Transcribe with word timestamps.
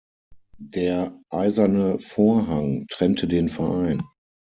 Der 0.57 1.15
„Eiserne 1.29 1.99
Vorhang“ 1.99 2.87
trennte 2.89 3.27
den 3.27 3.49
Verein. 3.49 4.01